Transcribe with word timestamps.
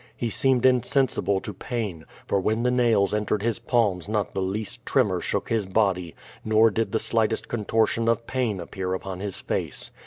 He 0.17 0.31
seemed 0.31 0.65
insensible 0.65 1.39
to 1.41 1.53
pain; 1.53 2.05
for 2.25 2.39
when 2.41 2.63
the 2.63 2.71
nails 2.71 3.13
entered 3.13 3.43
his 3.43 3.59
palms 3.59 4.09
not 4.09 4.33
the 4.33 4.41
least 4.41 4.83
tremor 4.83 5.21
shook 5.21 5.49
his 5.49 5.67
body, 5.67 6.15
nor 6.43 6.71
did 6.71 6.91
the 6.91 6.97
slightest 6.97 7.47
contortion 7.47 8.07
of 8.09 8.25
pain 8.25 8.59
appear 8.59 8.95
upon 8.95 9.19
his 9.19 9.37
face. 9.39 9.91